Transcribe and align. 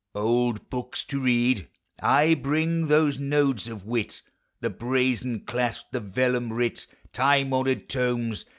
Old 0.15 0.67
books 0.71 1.03
to 1.03 1.19
read!— 1.19 1.67
Ay, 2.01 2.33
bring 2.33 2.87
those 2.87 3.19
nodes 3.19 3.67
of 3.67 3.85
wit, 3.85 4.23
The 4.59 4.71
brazen 4.71 5.41
clasped, 5.41 5.91
the 5.91 5.99
vellum 5.99 6.51
writ. 6.51 6.87
Time 7.13 7.53
honored 7.53 7.87
tomes 7.87 8.45